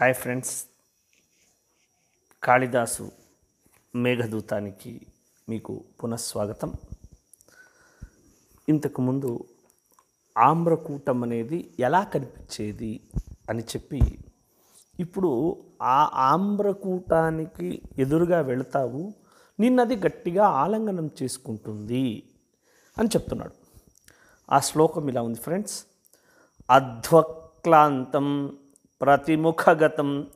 Hi 0.00 0.14
friends. 0.14 0.64
Kalidasa 2.44 3.12
మేఘదూతానికి 3.96 5.00
మీకు 5.48 5.84
పునఃస్వాగతం. 6.04 6.72
ఇంతకుముందు 8.68 9.44
ఆమ్రకూటం 10.38 11.22
అనేది 11.22 11.74
ఎలా 11.80 12.04
కనిపించేది 12.04 13.00
అని 13.50 13.62
చెప్పి 13.62 14.18
ఇప్పుడు 15.00 15.62
ఆ 15.82 16.10
ఆమ్రకూటానికి 16.14 17.82
ఎదురుగా 17.98 18.40
వెళతావు 18.40 19.12
నిన్నది 19.60 19.96
గట్టిగా 19.96 20.46
ఆలింగనం 20.46 21.10
చేసుకుంటుంది 21.22 22.22
అని 22.98 23.08
చెప్తున్నాడు. 23.08 23.54
ఆ 24.50 24.60
శ్లోకం 24.60 25.08
ఇలా 25.08 25.22
ఉంది 25.22 25.40
ఫ్రెండ్స్. 25.40 25.84
అధ్వక్లాంతం 26.70 28.58
ప్రతిముఖగతం 29.00 30.26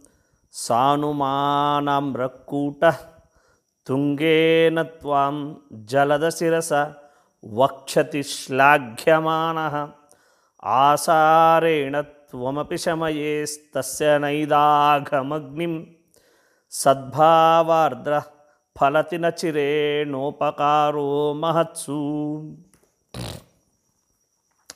సానుమానామ్రకూట 0.53 2.94
తుంగేన 3.86 4.82
త్వాం 4.82 5.61
జలదశిరస 5.72 6.72
వక్షతి 7.44 8.22
శ్లాఘ్యమాన 8.22 9.88
ఆసారేణ 10.64 12.00
త్వమపి 12.00 12.79
శమయేస్తస్య 12.79 14.18
నైదాఘమగ్నిం 14.18 15.86
సద్భావార్ద్ర 16.71 18.22
ఫలతి 18.80 19.18
నచిరేణోపకారో 19.18 21.32
మహత్సు. 21.32 22.00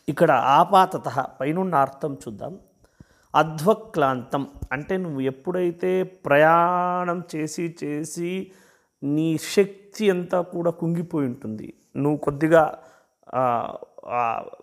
ఇక్కడ 0.08 0.30
ఆపాతత 0.30 1.26
పైనున్న 1.40 1.74
అర్థం 1.74 2.14
చూద్దాం. 2.14 2.58
అధ్వక్లాంతం. 3.34 4.48
అంటే 4.72 4.96
నువ్వు 4.96 5.20
ఎప్పుడైతే 5.20 6.02
ప్రయాణం 6.02 7.22
చేసి 7.34 7.76
చేసి 7.84 8.52
నీ 9.02 9.38
శక్తి 9.38 10.10
అంతా 10.10 10.42
కూడా 10.42 10.70
కుంగిపోయి 10.70 11.26
ఉంటుంది. 11.26 11.68
నువ్వు 11.96 12.18
కొద్దిగా 12.18 12.62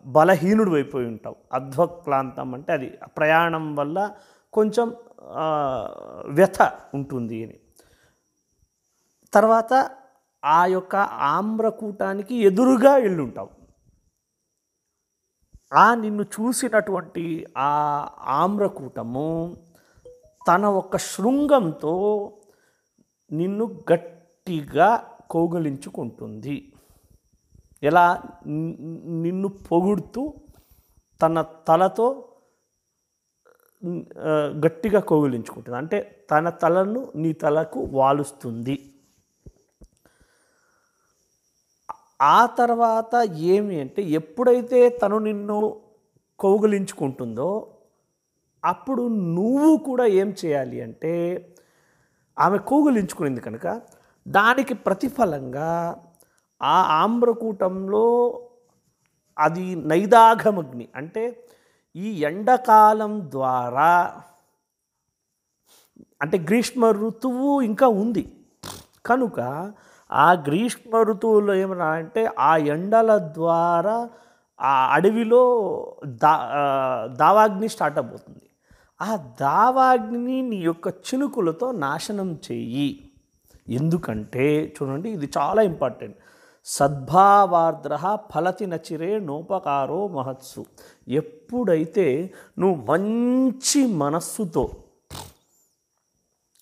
బలహీనుడు 0.05 0.71
అయిపోయి 0.71 1.07
ఉంటావు. 1.07 1.35
అధ్వక్లాంతం 1.53 2.53
అంటే 2.53 2.73
అది 2.73 2.89
ప్రయాణం 3.17 3.75
వల్ల 3.75 3.97
కొంచెం 4.53 4.87
వ్యథ 6.27 6.59
ఉంటుంది 6.93 7.37
అని. 7.45 7.57
తర్వాత 9.33 9.73
ఆ 10.45 10.65
యొక్క 10.65 10.95
ఆమ్రకూటానికి 11.35 12.35
ఎదురుగా 12.35 12.93
వెళ్ళుంటావు 12.95 13.49
ఆ 15.73 15.95
నిన్ను 15.95 16.23
చూసినటువంటి 16.23 17.45
ఆ 17.57 18.09
ఆమ్రకూటము 18.21 19.57
తన 20.47 20.65
ఒక 20.65 20.97
శృంగంతో 20.97 21.93
నిన్ను 23.31 23.79
గట్టిగా 23.93 25.17
కౌగలించుకుంటుంది. 25.31 26.73
ఎలా? 27.83 28.21
నిన్ను 28.47 29.47
పొగుడుతూ 29.47 30.33
తన 31.21 31.41
తలతో 31.41 32.27
గట్టిగా 34.65 34.99
కౌగిలించుకుంటుంది. 34.99 35.77
అంటే 35.77 36.25
తన 36.31 36.49
తలను 36.49 37.11
నీ 37.15 37.33
తలకు 37.33 37.79
వాలుస్తుంది. 37.91 38.90
ఆ 42.21 42.45
తర్వాత 42.45 43.15
ఏమి 43.53 43.79
అంటే 43.79 44.01
ఎప్పుడైతే 44.03 44.89
తను 44.89 45.19
నిన్ను 45.19 45.57
కౌగులించుకుంటుందో 46.39 47.51
అప్పుడు 48.63 49.07
నువ్వు 49.07 49.77
కూడా 49.77 50.05
ఏం 50.05 50.35
చేయాలి 50.45 50.81
అంటే 50.81 51.13
ఆమె 52.37 52.57
కౌగులించుకునింది 52.57 53.41
కనుక 53.41 53.81
దానికి 54.27 54.73
ప్రతిఫలంగా 54.73 55.71
ఆ 56.61 56.75
ఆమ్రకూటంలో 57.03 58.05
అది 59.37 59.75
నైదాఘమగ్ని 59.75 60.87
అంటే 60.95 61.23
ఈ 61.95 62.23
ఎండాకాలం 62.23 63.31
ద్వారా 63.31 63.91
అంటే 66.21 66.37
గ్రీష్మ 66.37 66.91
ఋతువు 66.91 67.61
ఇంకా 67.61 67.87
ఉంది. 67.87 68.23
కనుక 69.05 69.39
ఆ 70.11 70.33
గ్రీష్మ 70.47 71.01
ఋతువులో 71.01 71.53
ఏమన్నా 71.53 71.85
అంటే 71.85 72.29
ఆ 72.39 72.57
ఎండల 72.57 73.17
ద్వారా 73.17 74.09
ఆ 74.59 74.93
అడవిలో 74.93 75.43
దా 76.05 76.33
దావాగ్ని 77.07 77.69
స్టార్ట్ 77.69 77.99
అయిపోతుంది 77.99 78.47
ఆ 79.01 79.15
దావాగ్నిని 79.15 80.41
నీ 80.41 80.55
యొక్క 80.55 80.87
చినుకులతో 80.87 81.71
నాశనం 81.71 82.39
చెయ్యి. 82.51 83.11
ఎందుకంటే 83.69 84.73
చూడండి 84.75 85.09
ఇది 85.09 85.31
చాలా 85.37 85.61
ఇంపార్టెంట్. 85.61 86.17
సద్భావార్ద్ర 86.65 88.17
ఫలతి 88.33 88.65
నచిరే 88.65 89.19
నోపకారో 89.19 90.07
మహత్సు. 90.07 90.65
ఎప్పుడైతే 91.07 92.33
నువ్వు 92.59 92.85
మంచి 92.85 93.85
మనస్సుతో 93.95 94.69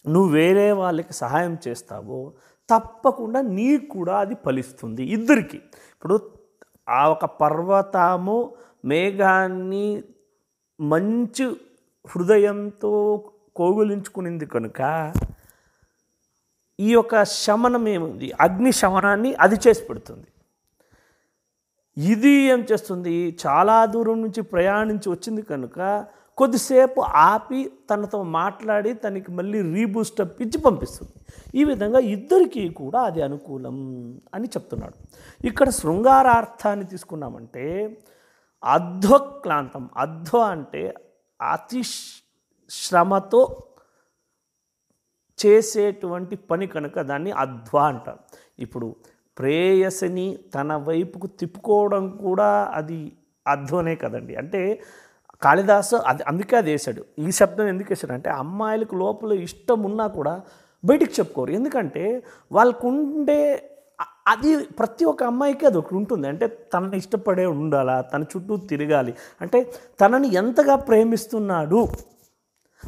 నువ్వు 0.07 0.29
వేరే 0.29 0.71
వాళ్ళకి 0.71 1.13
సహాయం 1.13 1.57
చేస్తావో 1.67 2.33
తప్పకుండా 2.69 3.41
నీకు 3.41 3.85
కూడా 3.93 4.19
అది 4.19 4.35
ఫలిస్తుంది. 4.45 5.03
ఇద్దరికి. 5.03 5.57
ఇప్పుడు 5.57 6.31
ఆ 6.89 7.09
ఒక 7.09 7.25
పర్వతము 7.25 8.53
మేఘాన్ని 8.85 10.03
మంచి 10.81 11.45
హృదయంతో 12.07 13.23
కోగులించుకునింది 13.55 14.45
కనుక 14.45 15.13
ఈ 16.79 16.91
యొక్క 16.91 17.23
శమనం 17.23 17.87
ఏముంది? 17.87 18.31
అగ్ని 18.41 18.71
శమనాన్ని 18.71 19.35
అది 19.35 19.57
చేసి 19.67 19.83
పెడుతుంది. 19.83 20.27
ఇది 21.99 22.29
ఏం 22.29 22.65
చేస్తుంది? 22.71 23.37
చాలా 23.47 23.85
దూరం 23.85 24.21
నుంచి 24.21 24.41
ప్రయాణించి 24.41 25.09
వచ్చింది 25.09 25.41
కనుక 25.41 26.07
కొద్దిసేపు 26.37 27.01
ఆపి 27.01 27.71
తనతో 27.89 28.23
మాట్లాడి 28.23 28.93
తనకి 28.93 29.31
మళ్ళీ 29.31 29.61
రీబూస్టప్ 29.61 30.41
ఇచ్చి 30.41 30.57
పంపిస్తుంది. 30.57 31.11
ఈ 31.55 31.63
విధంగా 31.63 31.99
ఇద్దరికీ 31.99 32.69
కూడా 32.69 33.01
అది 33.01 33.21
అనుకూలం 33.21 33.77
అని 34.33 34.47
చెప్తున్నాడు. 34.47 34.93
ఇక్కడ 35.45 35.69
శృంగారార్థాన్ని 35.69 36.85
తీసుకున్నామంటే 36.85 37.97
అధ్వక్లాంతం 38.63 39.89
అధ్వ 39.97 40.37
అంటే 40.37 40.95
అతి 41.41 41.83
శ్రమతో 42.69 43.65
చేసేటువంటి 45.39 46.35
పని 46.35 46.67
కనుక 46.67 47.01
దాన్ని 47.01 47.31
అధ్వా 47.31 47.87
అంటారు. 47.87 48.19
ఇప్పుడు 48.59 48.95
ప్రేయసిని 49.39 50.39
తన 50.55 50.75
వైపుకు 50.75 51.27
తిప్పుకోవడం 51.27 52.09
కూడా 52.09 52.71
అది 52.73 53.11
అర్థమనే 53.47 53.95
కదండి. 53.95 54.35
అంటే 54.35 54.81
కాళిదాసు 55.41 55.95
అది 55.95 56.23
అందుకే 56.23 56.55
అది 56.55 56.71
వేశాడు. 56.71 57.05
ఈ 57.19 57.31
శబ్దం 57.31 57.67
ఎందుకు 57.67 57.91
వేశాడు 57.91 58.13
అంటే 58.13 58.29
అమ్మాయిలకు 58.29 58.95
లోపల 58.95 59.31
ఇష్టం 59.31 59.83
ఉన్నా 59.83 60.07
కూడా 60.07 60.41
బయటికి 60.85 61.13
చెప్పుకోరు. 61.19 61.51
ఎందుకంటే 61.51 62.23
వాళ్ళకు 62.51 62.87
ఉండే 62.87 63.69
అది 64.27 64.57
ప్రతి 64.57 65.05
ఒక్క 65.05 65.23
అమ్మాయికి 65.23 65.65
అది 65.65 65.77
ఒకటి 65.77 65.95
ఉంటుంది. 65.95 66.27
అంటే 66.27 66.47
తనని 66.47 66.97
ఇష్టపడే 66.97 67.45
ఉండాలా 67.45 68.01
తన 68.01 68.23
చుట్టూ 68.23 68.57
తిరగాలి. 68.57 69.13
అంటే 69.41 69.71
తనని 70.01 70.33
ఎంతగా 70.33 70.75
ప్రేమిస్తున్నాడు 70.75 71.87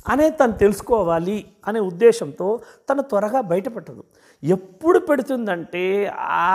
అనే 0.06 0.30
తను 0.30 0.54
తెలుసుకోవాలి 0.54 1.38
అనే 1.68 1.80
ఉద్దేశంతో 1.80 2.48
తను 2.90 3.02
త్వరగా 3.02 3.42
బయటపెట్టదు 3.42 4.04
ఎప్పుడు 4.44 5.00
పెడుతుందంటే 5.00 5.84
ఆ 6.42 6.48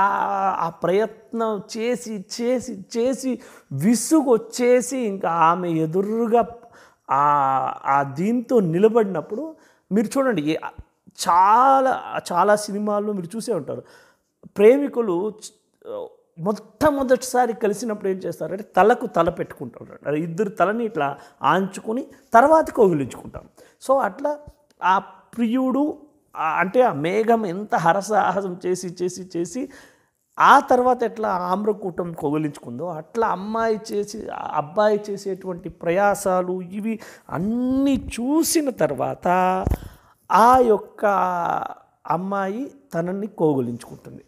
ఆ 0.58 0.68
ప్రయత్నం 0.82 1.62
చేసి 1.76 2.14
చేసి 2.36 2.72
చేసి 2.96 3.32
విసుగొచ్చేసి 3.72 4.98
ఇంకా 4.98 5.30
ఆమె 5.48 5.68
ఎదురుగా 5.84 6.42
ఆ 7.88 8.02
దీంతో 8.18 8.60
నిలబడినప్పుడు 8.60 9.44
మీరు 9.90 10.18
చూడండి 10.18 10.42
చాలా 11.18 11.92
చాలా 12.32 12.56
సినిమాల్లో 12.56 13.12
మీరు 13.12 13.36
చూసే 13.36 13.52
ఉంటారు. 13.52 13.82
ప్రేమికులు 14.56 15.16
మొట్టమొదటిసారి 16.38 17.52
కలిసినప్పుడు 17.52 18.08
ఏం 18.08 18.16
చేస్తారంటే 18.16 18.64
తలకు 18.76 19.06
తల 19.06 19.28
పెట్టుకుంటారు. 19.30 20.16
ఇద్దరు 20.16 20.48
తలని 20.48 20.84
ఇట్లా 20.84 21.16
ఆంచుకొని 21.42 22.06
తర్వాత 22.32 22.70
కౌగిలించుకుంటారు 22.70 23.48
సో 23.80 23.98
అట్లా 23.98 24.38
ఆ 24.82 24.98
ప్రియుడు 25.34 25.98
అంటే 26.34 26.82
ఆ 26.82 26.92
మేఘం 26.92 27.46
ఎంత 27.46 27.74
హరసాహసం 27.74 28.60
చేసి 28.66 28.96
చేసి 29.02 29.30
చేసి 29.36 29.68
ఆ 30.38 30.60
తర్వాత 30.60 31.02
ఎట్లా 31.02 31.28
ఆమ్రకూటం 31.28 32.12
కౌగిలించుకుందో 32.12 32.86
అట్లా 32.90 33.26
అమ్మాయి 33.28 33.80
చేసి 33.92 34.30
ఆ 34.30 34.50
అబ్బాయి 34.54 35.00
చేసేటువంటి 35.10 35.68
ప్రయాసాలు 35.68 36.62
ఇవి 36.62 36.98
అన్నీ 37.30 38.10
చూసిన 38.20 38.70
తర్వాత 38.70 39.28
ఆ 40.30 40.58
యొక్క 40.58 41.04
అమ్మాయి 42.06 42.72
తనని 42.94 43.26
కోగులించుకుంటుంది. 43.26 44.24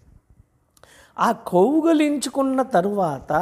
ఆ 1.20 1.32
కౌగలించుకున్న 1.32 2.62
తరువాత 2.62 3.32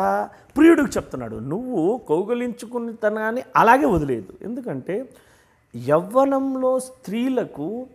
ప్రియుడికి 0.57 0.89
చెప్తున్నాడు 0.89 1.37
నువ్వు 1.37 2.01
కౌగలించుకున్న 2.09 2.91
తనని 2.91 3.43
అలాగే 3.57 3.85
వదిలేదు. 3.85 4.33
ఎందుకంటే 4.43 5.09
యవ్వనంలో 5.89 6.81
స్త్రీలకు 6.81 7.87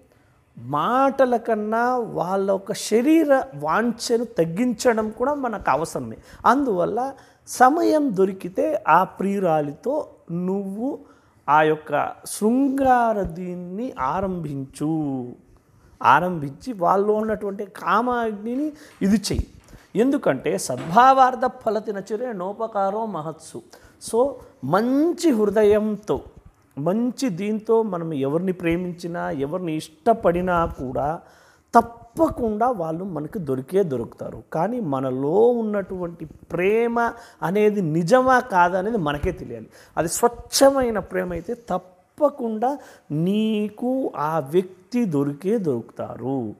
మాటల 0.59 1.37
కన్నా 1.37 1.97
వాళ్ళ 1.97 2.51
యొక్క 2.51 2.73
శరీర 2.73 3.43
వాంఛను 3.55 4.25
తగ్గించడం 4.25 5.09
కూడా 5.09 5.33
మనకు 5.33 5.69
అవసరమే. 5.69 6.17
అందువల్ల 6.45 7.13
సమయం 7.47 8.15
దొరికితే 8.15 8.83
ఆ 8.87 9.03
ప్రియురాలితో 9.03 10.07
నువ్వు 10.31 10.99
ఆ 11.49 11.61
యొక్క 11.61 12.13
శృంగార 12.25 13.21
దీన్ని 13.21 13.93
ఆరంభించు. 13.99 15.27
ఆరంభించి 16.03 16.73
వాళ్ళు 16.73 17.13
ఉన్నటువంటి 17.13 17.65
కామాగ్నిని 17.65 18.71
ఇది 19.01 19.15
చెయ్యి. 19.15 19.47
ఎందుకంటే 19.95 20.57
సద్భావార్థ 20.57 21.45
ఫలతిన 21.45 21.97
చిరే 21.97 22.33
నోపకారో 22.33 23.05
మహత్సు. 23.05 23.61
సో 24.01 24.39
మంచి 24.63 25.31
హృదయంతో 25.31 26.21
మంచి 26.77 27.29
దీంతో 27.29 27.83
మనం 27.83 28.13
ఎవరిని 28.13 28.51
ప్రేమించినా 28.51 29.31
ఎవరిని 29.31 29.75
ఇష్టపడినా 29.75 30.65
కూడా 30.65 31.21
తప్పకుండా 31.75 32.71
వాళ్ళు 32.71 33.03
మనకు 33.03 33.37
దొరికే 33.37 33.83
దొరుకుతారు. 33.83 34.43
కానీ 34.53 34.79
మనలో 34.79 35.35
ఉన్నటువంటి 35.49 36.25
ప్రేమ 36.25 37.13
అనేది 37.43 37.81
నిజమా 37.81 38.39
కాదనేది 38.39 38.97
మనకే 38.97 39.31
తెలియాలి. 39.31 39.69
అది 39.97 40.07
స్వచ్ఛమైన 40.07 40.99
ప్రేమ 40.99 41.33
అయితే 41.33 41.53
తప్పకుండా 41.53 42.77
నీకు 43.11 44.11
ఆ 44.15 44.39
వ్యక్తి 44.39 45.05
దొరికే 45.05 45.57
దొరుకుతారు. 45.57 46.55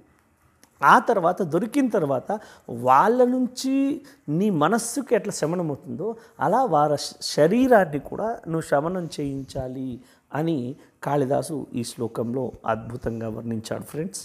ఆ 0.84 1.00
తర్వాత 1.00 1.42
దొరికిన 1.42 1.90
తర్వాత 1.90 2.40
వాళ్ళ 2.70 3.24
నుంచి 3.24 4.02
నీ 4.30 4.50
మనస్సుకి 4.50 5.16
ఎట్లా 5.16 5.34
శమనం 5.34 5.68
అవుతుందో 5.68 6.16
అలా 6.40 6.64
వారి 6.64 6.98
శరీరాన్ని 7.22 8.00
కూడా 8.00 8.40
నువ్వు 8.48 8.68
శమనం 8.68 9.10
చేయించాలి 9.20 10.02
అని 10.34 10.76
కాళిదాసు 11.04 11.68
ఈ 11.74 11.84
శ్లోకంలో 11.84 12.52
అద్భుతంగా 12.66 13.30
వర్ణించాడు. 13.30 13.84
ఫ్రెండ్స్ 13.84 14.22